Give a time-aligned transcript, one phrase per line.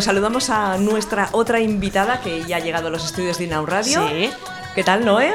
[0.00, 4.06] Saludamos a nuestra otra invitada que ya ha llegado a los estudios de Inau Radio.
[4.08, 4.30] Sí.
[4.74, 5.32] ¿Qué tal, Noé?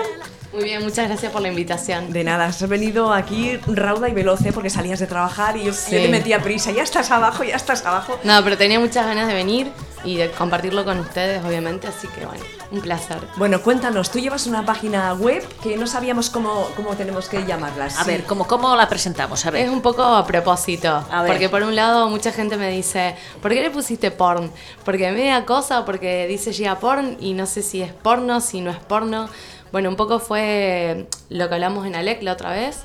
[0.53, 2.13] Muy bien, muchas gracias por la invitación.
[2.13, 4.51] De nada, has venido aquí rauda y veloz ¿eh?
[4.53, 5.95] porque salías de trabajar y yo, Sí.
[5.95, 6.71] yo te metía prisa.
[6.71, 8.19] Ya estás abajo, ya estás abajo.
[8.23, 9.71] No, pero tenía muchas ganas de venir
[10.03, 13.17] y de compartirlo con ustedes, obviamente, así que bueno, un placer.
[13.37, 17.85] Bueno, cuéntanos, tú llevas una página web que no sabíamos cómo, cómo tenemos que llamarla.
[17.85, 18.03] A Sí.
[18.05, 19.43] ver, ¿cómo, ¿cómo la presentamos?
[19.47, 19.65] A ver.
[19.65, 21.31] Es un poco a propósito, A ver.
[21.31, 24.51] porque por un lado mucha gente me dice, ¿por qué le pusiste porn?
[24.85, 28.61] Porque me da cosa, porque dice Gia porn y no sé si es porno, si
[28.61, 29.29] no es porno.
[29.73, 32.83] Bueno, un poco fue lo que hablamos en Alec la otra vez.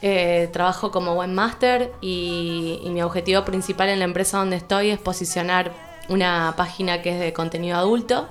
[0.00, 4.98] Eh, trabajo como webmaster y, y mi objetivo principal en la empresa donde estoy es
[4.98, 5.72] posicionar
[6.08, 8.30] una página que es de contenido adulto.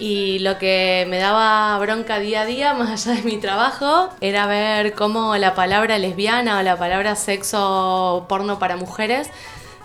[0.00, 4.46] Y lo que me daba bronca día a día, más allá de mi trabajo, era
[4.46, 9.30] ver cómo la palabra lesbiana o la palabra sexo porno para mujeres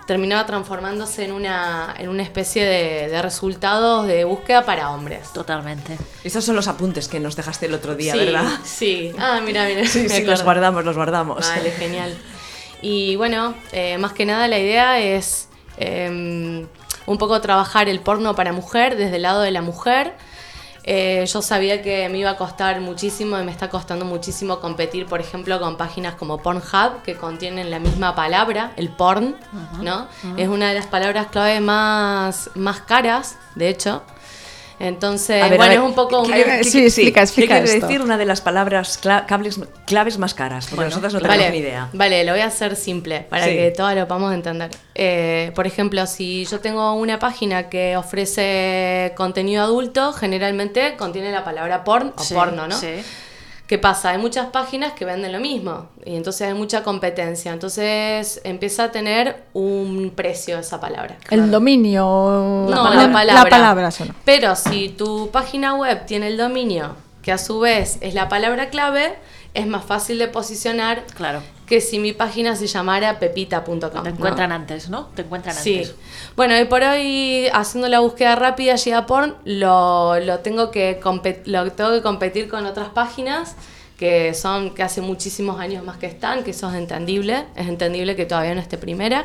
[0.07, 5.31] terminaba transformándose en una, en una especie de, de resultados de búsqueda para hombres.
[5.33, 5.97] Totalmente.
[6.23, 8.49] Estos son los apuntes que nos dejaste el otro día, sí, ¿verdad?
[8.63, 9.11] Sí.
[9.19, 9.85] Ah, mira, mira.
[9.85, 11.47] Sí, sí, los guardamos, los guardamos.
[11.47, 12.17] Vale, genial.
[12.81, 16.65] Y bueno, eh, más que nada la idea es eh,
[17.05, 20.13] un poco trabajar el porno para mujer desde el lado de la mujer.
[20.89, 25.05] Eh, yo sabía que me iba a costar muchísimo y me está costando muchísimo competir,
[25.05, 29.35] por ejemplo, con páginas como Pornhub, que contienen la misma palabra, el porn,
[29.81, 30.07] ¿no?
[30.37, 34.01] Es una de las palabras clave más, más caras, de hecho.
[34.79, 36.23] Entonces, ver, bueno, ver, es un poco.
[36.23, 39.59] ¿qué- Eh, qué- sí, explica, explica ¿Qué quiere decir una de las palabras cla- cables-
[39.87, 40.65] claves más caras?
[40.65, 41.89] Porque Bueno, nosotros no tenemos Vale, ni idea.
[41.93, 43.51] vale, lo voy a hacer simple para Sí.
[43.53, 44.69] que todos lo podamos entender.
[44.93, 51.43] Eh, por ejemplo, si yo tengo una página que ofrece contenido adulto, generalmente contiene la
[51.43, 52.77] palabra porn o Sí, porno, ¿no?
[52.79, 53.01] Sí.
[53.67, 54.11] ¿Qué pasa?
[54.11, 57.51] Hay muchas páginas que venden lo mismo y entonces hay mucha competencia.
[57.51, 61.17] Entonces empieza a tener un precio esa palabra.
[61.29, 62.65] El dominio.
[62.69, 63.43] No, la, la palabra.
[63.43, 64.13] La palabra solo.
[64.23, 68.69] Pero si tu página web tiene el dominio, que a su vez es la palabra
[68.69, 69.15] clave,
[69.57, 71.41] es más fácil de posicionar Claro.
[71.65, 73.79] que si mi página se llamara pepita.com.
[73.79, 74.07] Te ¿no?
[74.07, 75.07] encuentran antes, ¿no?
[75.15, 75.77] Te encuentran Sí.
[75.79, 75.95] antes.
[76.35, 80.99] Bueno, y por hoy, haciendo la búsqueda rápida, llega porn, lo, lo, tengo que
[81.45, 83.55] lo tengo que competir con otras páginas
[83.97, 88.15] que son que hace muchísimos años más que están, que eso es entendible, es entendible
[88.15, 89.23] que todavía no esté primera.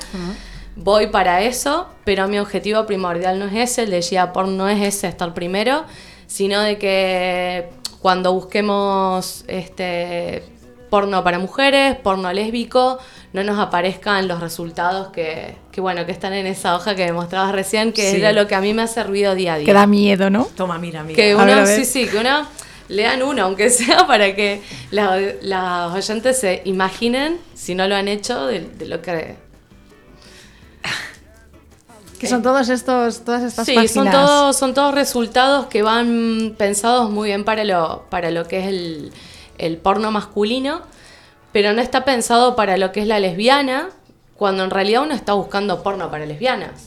[0.76, 4.70] Voy para eso, pero mi objetivo primordial no es ese, el de Gia Porn no
[4.70, 5.84] es ese, estar primero,
[6.26, 7.68] sino de que
[8.02, 10.42] cuando busquemos este
[10.90, 12.98] porno para mujeres, porno lésbico,
[13.32, 17.52] no nos aparezcan los resultados que, que, bueno, que están en esa hoja que mostrabas
[17.52, 18.16] recién, que Sí.
[18.18, 19.64] era lo que a mí me ha servido día a día.
[19.66, 20.44] Que da miedo, ¿no?
[20.54, 21.16] Toma, mira, mira.
[21.16, 21.78] Que A uno, ver, a ver.
[21.78, 22.46] sí, sí, que uno
[22.88, 24.60] lean uno, aunque sea para que
[24.90, 29.36] la- las oyentes se imaginen, si no lo han hecho, de, de lo que...
[32.22, 33.92] Que son todos estos, todas estas Sí, páginas.
[33.92, 38.60] son todos, son todos resultados que van pensados muy bien para lo, para lo que
[38.60, 39.12] es el,
[39.58, 40.80] el porno masculino,
[41.52, 43.90] pero no está pensado para lo que es la lesbiana,
[44.36, 46.86] cuando en realidad uno está buscando porno para lesbianas.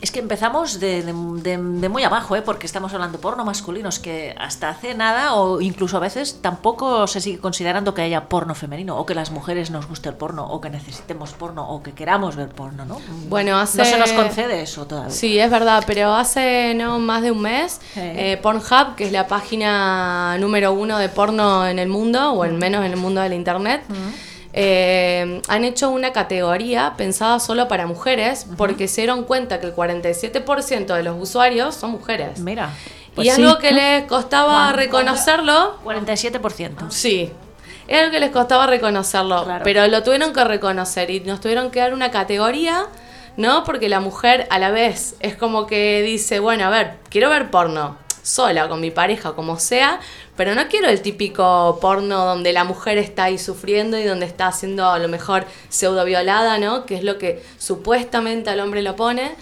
[0.00, 2.40] Es que empezamos de, de- de- de muy abajo, ¿eh?
[2.42, 7.06] porque estamos hablando de porno masculinos, que hasta hace nada, o incluso a veces, tampoco
[7.06, 10.46] se sigue considerando que haya porno femenino, o que las mujeres nos guste el porno,
[10.48, 12.98] o que necesitemos porno, o que queramos ver porno, ¿no?
[13.28, 13.78] Bueno, hace...
[13.78, 15.10] No se nos concede eso todavía.
[15.10, 18.00] Sí, es verdad, pero hace no más de un mes, Sí.
[18.02, 22.52] eh, Pornhub, que es la página número uno de porno en el mundo, o al
[22.54, 23.82] menos en el mundo del internet,
[24.60, 29.74] eh, han hecho una categoría pensada solo para mujeres, porque se dieron cuenta que el
[29.76, 32.40] 47% de los usuarios son mujeres.
[32.40, 32.70] Mira,
[33.14, 33.76] Pues y es sí, algo que ¿no?
[33.76, 35.76] les costaba reconocerlo.
[35.84, 36.90] 47%.
[36.90, 37.30] Sí.
[37.86, 39.62] Es algo que les costaba reconocerlo, Claro.
[39.62, 42.86] pero lo tuvieron que reconocer y nos tuvieron que dar una categoría,
[43.36, 43.62] ¿no?
[43.62, 47.48] Porque la mujer a la vez es como que dice, bueno, a ver, quiero ver
[47.52, 47.96] porno
[48.28, 50.00] sola, con mi pareja, como sea,
[50.36, 54.52] pero no quiero el típico porno donde la mujer está ahí sufriendo y donde está
[54.52, 56.86] siendo a lo mejor pseudo violada, ¿no?
[56.86, 59.32] Que es lo que supuestamente al hombre lo pone.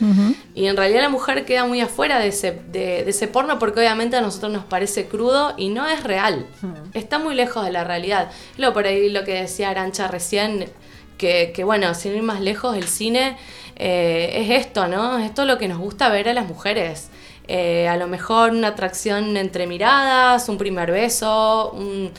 [0.54, 3.80] Y en realidad la mujer queda muy afuera de ese, de, de ese porno porque
[3.80, 6.46] obviamente a nosotros nos parece crudo y no es real.
[6.94, 8.30] Está muy lejos de la realidad.
[8.56, 10.70] Lo por ahí lo que decía Arancha recién,
[11.18, 13.36] que, que bueno, sin ir más lejos, el cine
[13.76, 15.18] eh, es esto, ¿no?
[15.18, 17.10] Es esto lo que nos gusta ver a las mujeres.
[17.48, 22.10] Eh, a lo mejor una atracción entre miradas, un primer beso, un-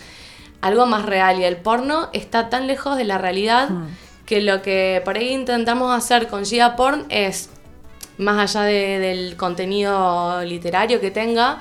[0.62, 1.40] algo más real.
[1.40, 3.70] Y el porno está tan lejos de la realidad
[4.26, 7.50] que lo que por ahí intentamos hacer con Gia Porn es,
[8.18, 11.60] más allá de- del contenido literario que tenga,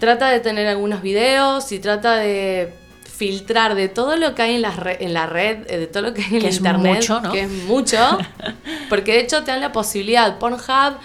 [0.00, 2.72] trata de tener algunos videos y trata de
[3.16, 6.04] filtrar de todo lo que hay en la, re- en la red, eh, de todo
[6.04, 7.32] lo que hay en Que es internet, mucho, ¿no?
[7.32, 8.18] que es mucho,
[8.88, 10.96] Porque de hecho te dan la posibilidad, Pornhub,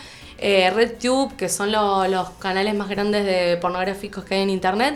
[0.43, 4.95] eh, RedTube, que son lo- los canales más grandes de pornográficos que hay en internet,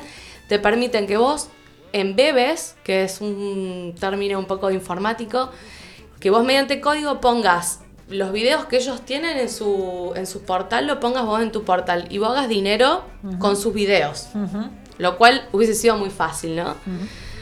[0.50, 1.48] te permiten que vos
[1.94, 5.50] embebes, que es un término un poco informático,
[6.20, 7.80] que vos mediante código pongas
[8.10, 11.64] los videos que ellos tienen en su, en su portal, lo pongas vos en tu
[11.64, 13.04] portal y vos hagas dinero
[13.40, 14.28] con sus videos.
[14.98, 16.76] Lo cual hubiese sido muy fácil, ¿no?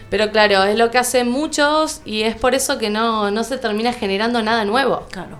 [0.09, 3.57] Pero claro, es lo que hacen muchos y es por eso que no, no se
[3.57, 5.05] termina generando nada nuevo.
[5.11, 5.37] Claro.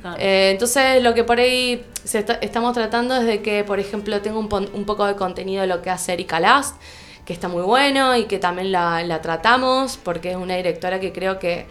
[0.00, 0.16] Claro.
[0.20, 4.20] Eh, entonces, lo que por ahí se está- estamos tratando es de que, por ejemplo,
[4.22, 4.48] tengo un,
[4.84, 6.76] poco de contenido de lo que hace Erika Last,
[7.24, 11.12] que está muy bueno y que también la, la tratamos, porque es una directora que
[11.12, 11.66] creo que,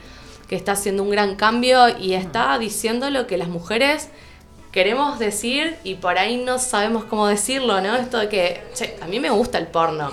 [0.50, 4.10] que está haciendo un gran cambio y está diciendo lo que las mujeres
[4.72, 7.96] queremos decir y por ahí no sabemos cómo decirlo, ¿no?
[7.96, 10.12] Esto de que, che, a mí me gusta el porno.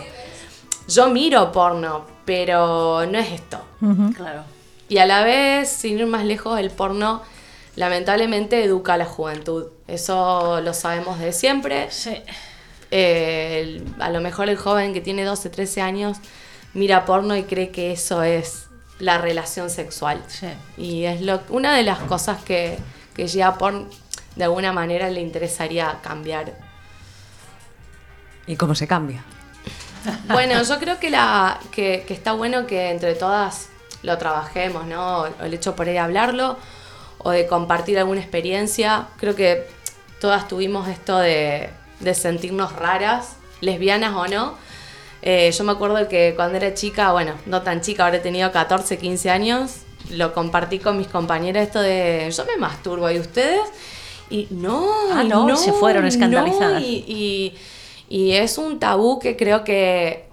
[0.87, 3.59] Yo miro porno, pero no es esto.
[4.17, 4.45] claro.
[4.89, 7.23] Y a la vez, sin ir más lejos, el porno
[7.77, 9.67] lamentablemente educa a la juventud.
[9.89, 11.91] Eso lo sabemos de siempre.
[11.91, 12.23] Sí.
[12.91, 16.19] Eh, el- a lo mejor el joven que tiene 12, 13 años
[16.75, 18.67] mira porno y cree que eso es
[18.99, 20.23] la relación sexual.
[20.29, 20.49] Sí.
[20.77, 22.79] Y es lo, una de las cosas que,
[23.15, 23.89] que ya porn
[24.37, 26.53] de alguna manera le interesaría cambiar.
[28.47, 29.23] ¿Y cómo se cambia?
[30.29, 33.69] Bueno, yo creo que, la, que, que está bueno que entre todas
[34.03, 35.21] lo trabajemos, ¿no?
[35.23, 36.59] O El hecho por ahí de hablarlo
[37.25, 39.09] o de compartir alguna experiencia.
[39.19, 39.67] Creo que
[40.21, 41.71] todas tuvimos esto de,
[42.01, 44.55] de sentirnos raras, lesbianas o no.
[45.23, 48.99] Eh, yo me acuerdo que cuando era chica, bueno, no tan chica, habré tenido 14,
[48.99, 49.77] 15 años,
[50.11, 53.61] lo compartí con mis compañeras esto de yo me masturbo y ustedes.
[54.31, 56.81] Y no, Ah, y no, se fueron escandalizadas.
[56.81, 57.55] no, y, y-
[58.09, 60.27] y es un tabú que creo que,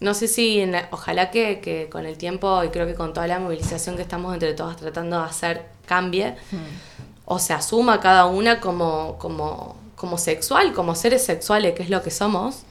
[0.00, 3.12] no sé si, en la- ojalá que, que con el tiempo y creo que con
[3.12, 6.34] toda la movilización que estamos entre todas tratando de hacer cambie,
[7.24, 12.02] o se asuma cada una como, como, como sexual, como seres sexuales, que es lo
[12.02, 12.62] que somos.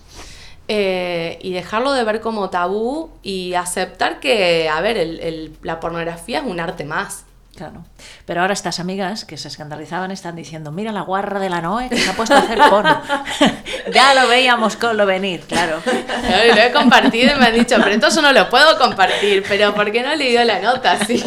[0.69, 5.81] eh, y dejarlo de ver como tabú y aceptar que, a ver, el- el- la
[5.81, 7.25] pornografía es un arte más.
[7.55, 7.85] Claro.
[8.25, 11.87] Pero ahora estas amigas que se escandalizaban están diciendo, mira la guarra de la Noe
[11.87, 12.99] que se ha puesto a hacer porno.
[13.93, 15.79] ya lo veíamos con lo venir, claro.
[15.85, 19.73] Ay, Lo he compartido y me han dicho, pero yo no lo puedo compartir, pero
[19.75, 20.97] ¿por qué no le dio la nota?
[21.05, 21.23] Sí,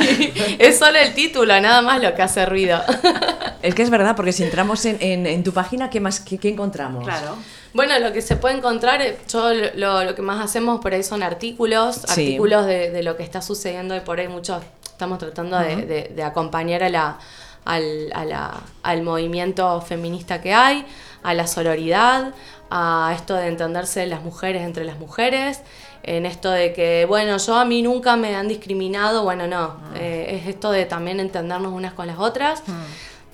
[0.58, 2.82] es solo el título, nada más lo que hace ruido.
[3.62, 6.38] Es que es verdad, porque si entramos en, en- en tu página, ¿qué más qué,
[6.38, 7.02] qué encontramos?
[7.04, 7.34] Claro.
[7.72, 11.02] Bueno, lo que se puede encontrar, eh, yo lo, lo que más hacemos por ahí
[11.02, 12.06] son artículos, Sí.
[12.08, 14.62] artículos de, de lo que está sucediendo y por ahí muchos
[14.96, 17.18] estamos tratando de, de- de acompañar a la,
[17.66, 20.86] al, a la- al movimiento feminista que hay,
[21.22, 22.32] a la sororidad,
[22.70, 25.60] a esto de entenderse las mujeres entre las mujeres,
[26.02, 30.40] en esto de que, bueno, yo a mí nunca me han discriminado, bueno, no, eh,
[30.40, 32.62] es esto de también entendernos unas con las otras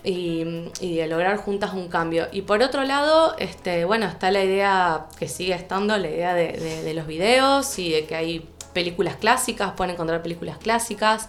[0.04, 0.44] y,
[0.80, 2.26] y de lograr juntas un cambio.
[2.32, 6.52] Y por otro lado, este, bueno, está la idea que sigue estando, la idea de,
[6.52, 11.28] de- de los videos y de que hay películas clásicas, pueden encontrar películas clásicas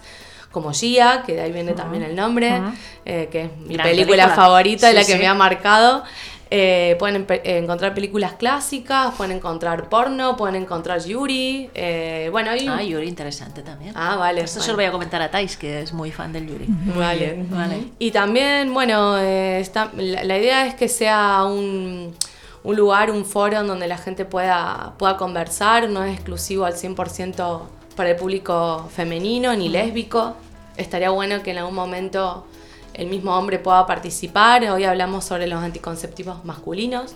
[0.50, 2.62] como Gia, que de ahí viene también el nombre,
[3.04, 4.34] eh, que es mi Gran película, película.
[4.36, 5.18] favorita y Sí, la que sí.
[5.18, 6.04] me ha marcado.
[6.50, 11.68] Eh, pueden eh, encontrar películas clásicas, pueden encontrar porno, pueden encontrar Yuri.
[11.74, 13.92] eh, bueno, un- Ah, Yuri interesante también.
[13.96, 14.72] Ah, vale, Esto se vale.
[14.72, 16.66] lo voy a comentar a Tais, que es muy fan del Yuri.
[16.68, 17.44] Vale.
[17.50, 17.78] Vale.
[17.98, 22.14] Y también, bueno, está- la, la idea es que sea un,
[22.64, 26.74] un lugar, un foro en donde la gente pueda, pueda conversar, no es exclusivo al
[26.74, 27.60] 100%
[27.94, 30.34] para el público femenino ni lésbico.
[30.76, 32.46] Estaría bueno que en algún momento
[32.94, 34.64] el mismo hombre pueda participar.
[34.64, 37.14] Hoy hablamos sobre los anticonceptivos masculinos.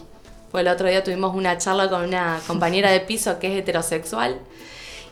[0.51, 4.39] Pues el otro día tuvimos una charla con una compañera de piso que es heterosexual.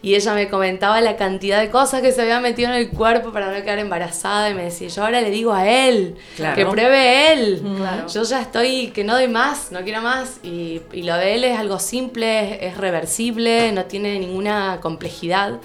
[0.03, 3.33] Y ella me comentaba la cantidad de cosas que se había metido en el cuerpo
[3.33, 4.51] para no quedar embarazada.
[4.51, 6.55] Y me decía, yo ahora le digo a él, Claro.
[6.55, 7.63] que pruebe él.
[7.77, 8.07] Claro.
[8.07, 10.39] Yo ya estoy, que no doy más, no quiero más.
[10.45, 15.59] Y, y lo de él es algo simple, es, es reversible, no tiene ninguna complejidad.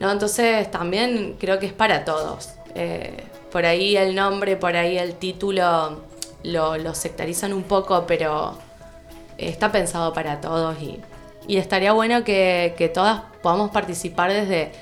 [0.00, 0.10] ¿no?
[0.10, 2.50] Entonces también creo que es para todos.
[2.74, 3.16] Eh,
[3.52, 6.00] por ahí el nombre, por ahí el título
[6.42, 8.58] lo, lo sectarizan un poco, pero
[9.38, 10.98] está pensado para todos y,
[11.48, 14.72] y estaría bueno que, que todas podamos participar desde,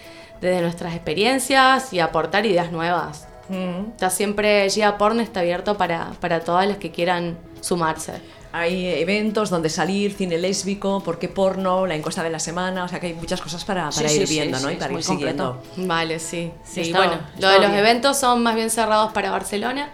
[0.41, 3.27] desde nuestras experiencias y aportar ideas nuevas.
[3.49, 3.91] Mm.
[3.93, 8.15] Está siempre Gia Porn está abierto para, para todas las que quieran sumarse.
[8.53, 12.89] Hay eventos donde salir, cine lésbico, por qué porno, la encuesta de la semana, o
[12.89, 14.71] sea que hay muchas cosas para, Sí, para sí, ir sí, viendo, sí, ¿no?
[14.73, 15.53] y para ir siguiendo.
[15.61, 15.87] completo.
[15.89, 16.51] Vale, sí.
[16.65, 16.81] sí.
[16.81, 17.79] Está- bueno, está lo de los bien.
[17.81, 19.91] eventos son más bien cerrados para Barcelona.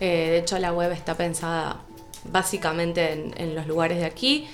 [0.00, 1.76] Eh, de hecho, la web está pensada
[2.24, 4.48] básicamente en, en los lugares de aquí.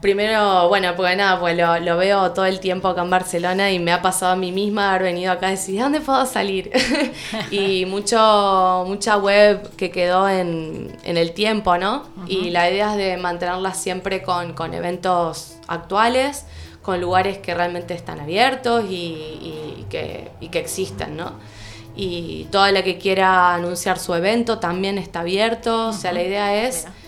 [0.00, 3.78] Primero, bueno, porque nada, pues lo, lo veo todo el tiempo acá en Barcelona y
[3.78, 6.70] me ha pasado a mí misma haber venido acá y decir, ¿a dónde puedo salir?
[7.50, 12.04] y mucho, mucha web que quedó en, en el tiempo, ¿no?
[12.26, 16.46] Y la idea es de mantenerla siempre con, con eventos actuales,
[16.80, 21.32] con lugares que realmente están abiertos y, y que, y que existen, ¿no?
[21.94, 26.64] Y toda la que quiera anunciar su evento también está abierto, o sea, la idea
[26.66, 26.99] es Mira,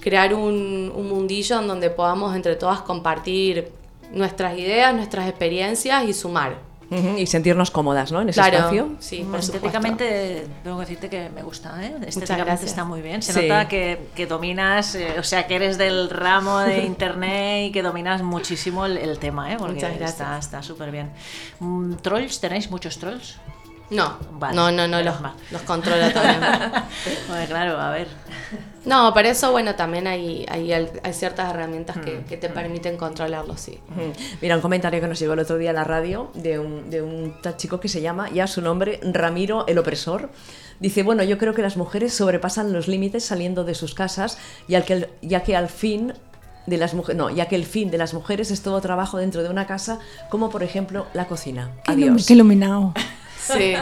[0.00, 3.70] crear un, un mundillo en donde podamos entre todas compartir
[4.12, 6.66] nuestras ideas, nuestras experiencias y sumar.
[6.90, 8.22] Ujú, Y sentirnos cómodas, ¿no?
[8.22, 8.88] En ese claro, espacio.
[8.98, 9.56] sí, por supuesto.
[9.58, 11.94] Estéticamente, tengo que decirte que me gusta, ¿eh?
[12.06, 12.70] Estéticamente gracias.
[12.70, 13.20] está muy bien.
[13.20, 13.42] Se Sí.
[13.42, 17.82] nota que, que dominas, eh, o sea, que eres del ramo de internet y que
[17.82, 19.56] dominas muchísimo el, el tema, ¿eh?
[19.58, 20.38] Porque Muchas gracias.
[20.46, 21.10] está súper bien.
[21.60, 22.40] Mm, ¿Trolls?
[22.40, 23.36] ¿Tenéis muchos trolls?
[23.90, 25.16] No, Vale, no, no, no, los,
[25.50, 26.40] los controlo también.
[27.28, 28.08] Bueno, claro, a ver.
[28.88, 32.96] No, para eso, bueno, también hay, hay, hay ciertas herramientas Mm, que, que te permiten
[32.96, 33.78] controlarlo, sí.
[33.90, 34.12] Ujú.
[34.40, 37.02] Mira, un comentario que nos llegó el otro día a la radio de un, de
[37.02, 40.30] un chico que se llama, ya su nombre, Ramiro el Opresor.
[40.80, 44.82] Dice, bueno, yo creo que las mujeres sobrepasan los límites saliendo de sus casas, ya
[44.82, 46.14] que, el- ya que al fin
[46.66, 49.42] de las mujeres, no, ya que el fin de las mujeres es todo trabajo dentro
[49.42, 49.98] de una casa,
[50.30, 51.70] como por ejemplo la cocina.
[51.84, 52.26] Qué, Adiós.
[52.26, 52.94] qué iluminado.
[53.40, 53.72] Sí.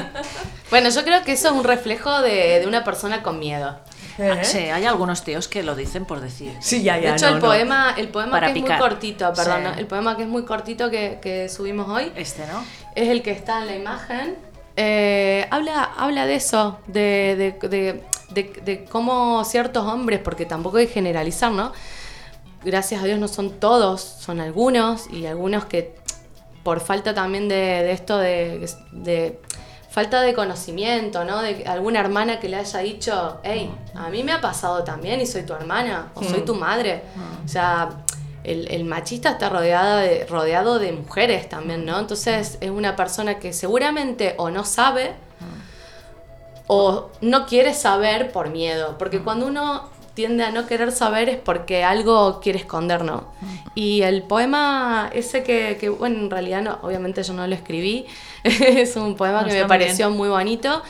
[0.71, 3.77] Bueno, yo creo que eso es un reflejo de, de una persona con miedo.
[4.18, 6.54] Ah, Sí, hay algunos tíos que lo dicen por decir.
[6.61, 7.11] Sí, ya, ya.
[7.11, 7.46] de hecho, no, el, no.
[7.46, 10.90] poema, el poema Para que es muy cortito, perdón, el poema que es muy cortito
[10.90, 12.64] que, que subimos hoy, Este, ¿no?
[12.94, 14.37] es el que está en la imagen.
[14.76, 20.76] Eh, habla, habla de eso, de, de- de- de- de cómo ciertos hombres, porque tampoco
[20.78, 21.73] hay que generalizar, ¿no?
[22.64, 25.94] Gracias a Dios no son todos, son algunos, y algunos que
[26.62, 29.38] por falta también de, de esto de, de
[29.97, 31.41] falta de conocimiento, ¿no?
[31.41, 35.26] De alguna hermana que le haya dicho, hey, a mí me ha pasado también y
[35.26, 37.00] soy tu hermana, o soy tu madre.
[37.43, 37.88] O sea,
[38.45, 41.99] el, el machista está rodeada de, rodeado de mujeres también, ¿no?
[41.99, 45.15] Entonces es una persona que seguramente o no sabe
[46.67, 51.37] o no quiere saber por miedo, porque cuando uno tiende a no querer saber es
[51.37, 53.25] porque algo quiere esconder, ¿no?
[53.75, 58.06] Y el poema ese que, que, bueno, en realidad no, obviamente yo no lo escribí,
[58.42, 60.82] es un poema No, que me muy pareció muy bonito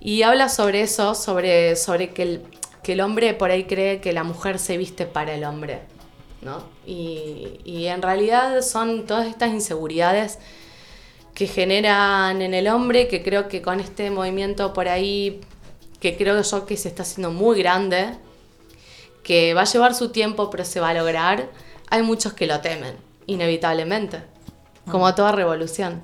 [0.00, 2.42] y habla sobre eso, sobre, sobre que, el,
[2.82, 5.80] que el hombre por ahí cree que la mujer se viste para el hombre,
[6.42, 6.62] ¿no?
[6.86, 10.38] Y, y en realidad son todas estas inseguridades
[11.34, 15.40] que generan en el hombre, que creo que con este movimiento por ahí,
[16.00, 18.10] que creo yo que se está haciendo muy grande,
[19.24, 21.48] que va a llevar su tiempo, pero se va a lograr,
[21.90, 22.94] hay muchos que lo temen,
[23.26, 24.20] inevitablemente,
[24.90, 26.00] como toda revolución.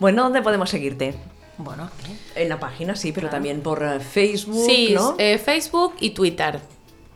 [0.00, 1.14] Bueno, ¿dónde podemos seguirte?
[1.56, 1.88] Bueno,
[2.34, 5.14] En la página, sí, pero también por eh, Facebook, Sí, ¿no?
[5.18, 6.58] eh, Facebook y Twitter.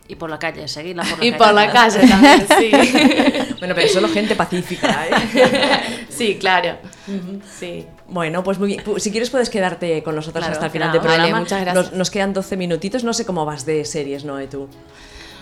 [0.07, 1.45] y por la calle, seguirla por la Y calle.
[1.45, 2.71] por la calle también, sí.
[3.59, 6.07] Bueno, pero solo gente pacífica, ¿eh?
[6.09, 6.77] sí, claro.
[7.59, 7.85] Sí.
[8.09, 8.83] Bueno, pues muy bien.
[8.99, 11.25] Si quieres puedes quedarte con nosotros Claro, hasta el final del programa.
[11.25, 11.91] Vale, muchas gracias.
[11.91, 13.05] Nos, nos quedan 12 minutitos.
[13.05, 14.39] No sé cómo vas de series, ¿no?
[14.49, 14.69] tú?